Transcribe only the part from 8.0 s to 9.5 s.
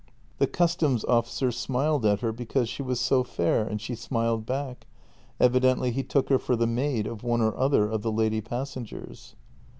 the lady passengers.